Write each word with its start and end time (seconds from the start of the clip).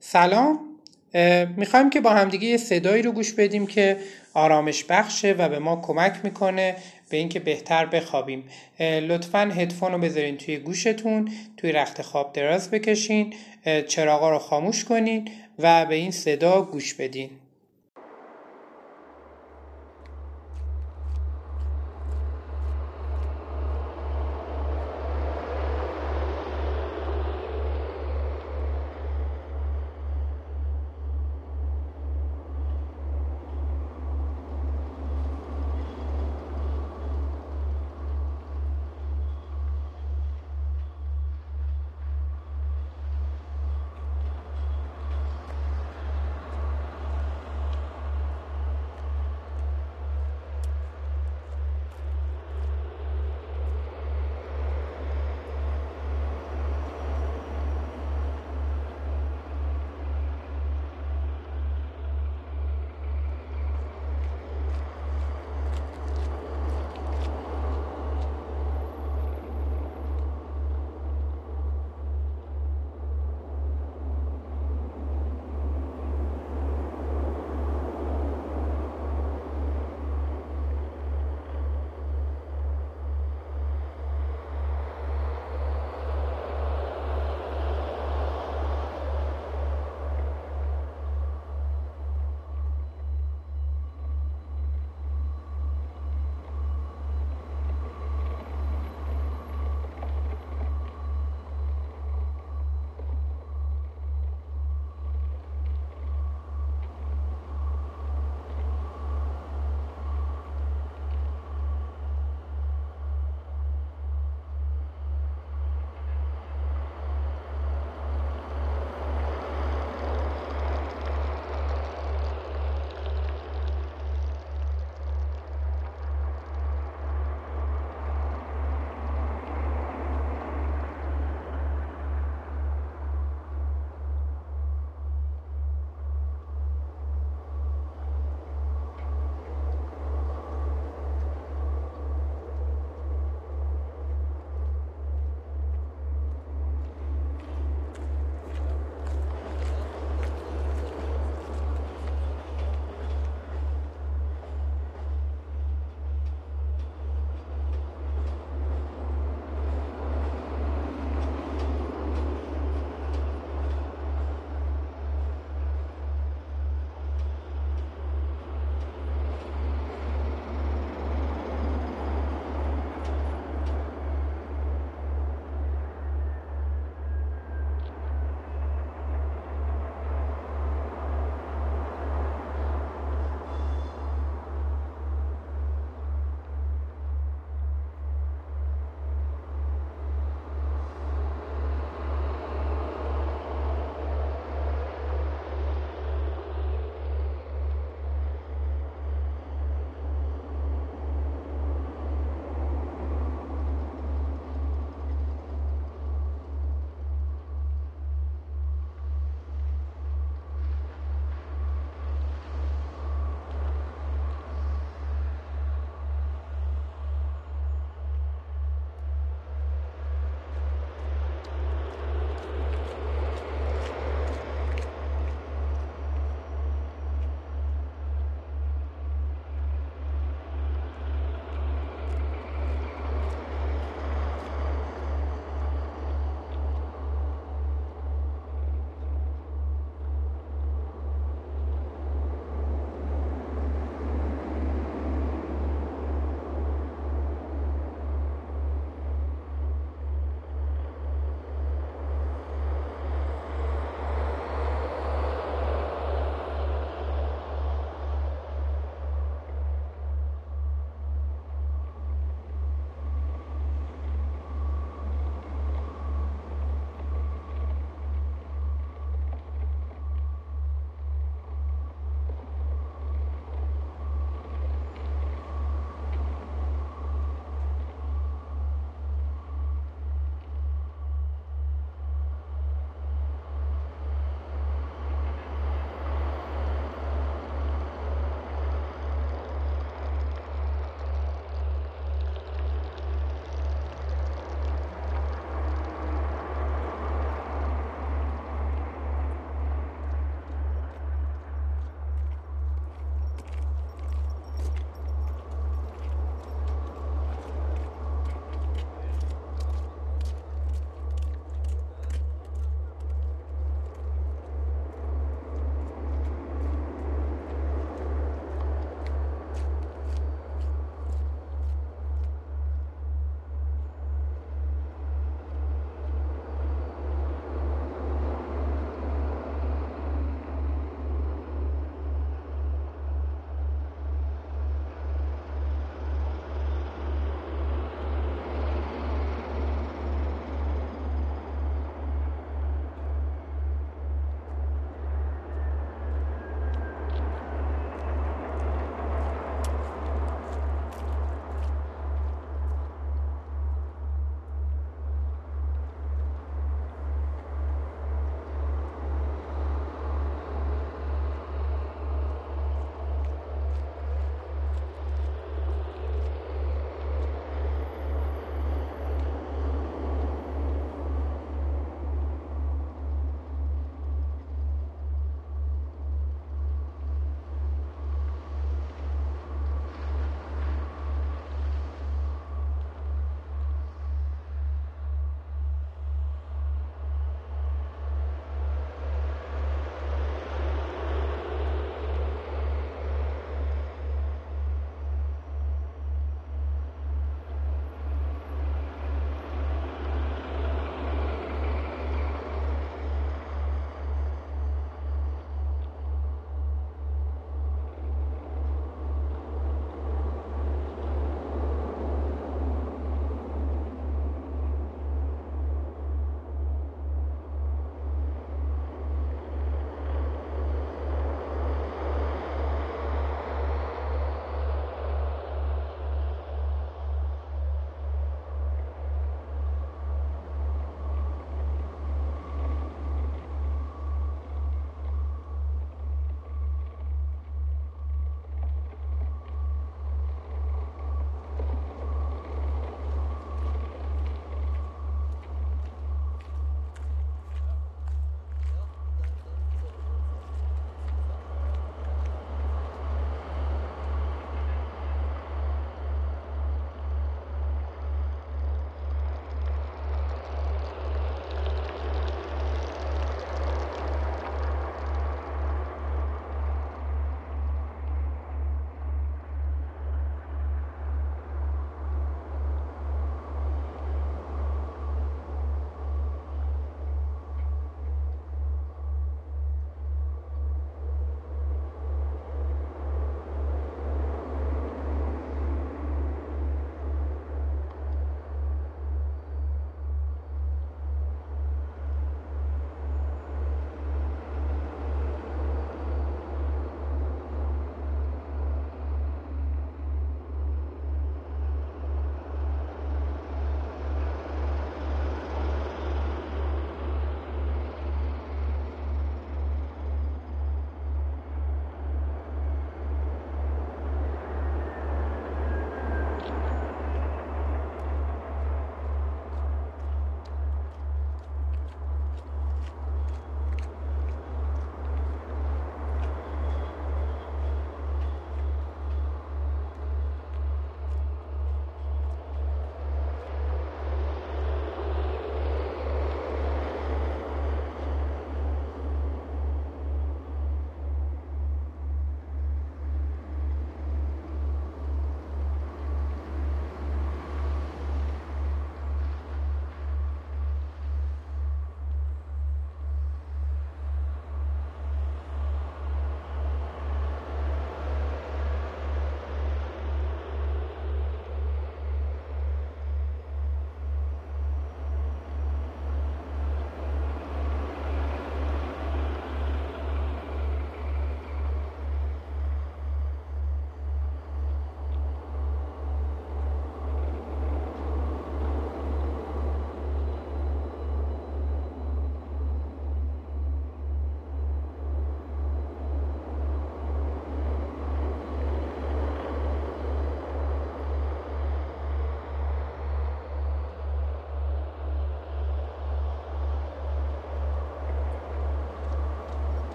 سلام. 0.00 0.58
می‌خوایم 1.56 1.90
که 1.90 2.00
با 2.00 2.10
همدیگه 2.10 2.48
یه 2.48 2.56
صدایی 2.56 3.02
رو 3.02 3.12
گوش 3.12 3.32
بدیم 3.32 3.66
که 3.66 3.96
آرامش 4.34 4.84
بخشه 4.84 5.32
و 5.32 5.48
به 5.48 5.58
ما 5.58 5.76
کمک 5.76 6.14
می‌کنه 6.24 6.76
به 7.10 7.16
اینکه 7.16 7.40
بهتر 7.40 7.86
بخوابیم. 7.86 8.44
لطفا 8.80 9.38
هدفون 9.38 9.92
رو 9.92 9.98
بذارین 9.98 10.36
توی 10.36 10.58
گوشتون 10.58 11.28
توی 11.56 11.72
رخت 11.72 12.02
خواب 12.02 12.32
دراز 12.32 12.70
بکشین. 12.70 13.34
چراغا 13.88 14.30
رو 14.30 14.38
خاموش 14.38 14.84
کنین 14.84 15.28
و 15.58 15.86
به 15.86 15.94
این 15.94 16.10
صدا 16.10 16.62
گوش 16.62 16.94
بدین. 16.94 17.30